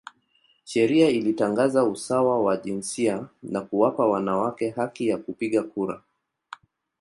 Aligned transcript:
Sheria 0.65 1.09
ilitangaza 1.09 1.83
usawa 1.83 2.43
wa 2.43 2.57
jinsia 2.57 3.27
na 3.43 3.61
kuwapa 3.61 4.05
wanawake 4.05 4.69
haki 4.69 5.07
ya 5.07 5.17
kupiga 5.17 5.63
kura. 5.63 6.01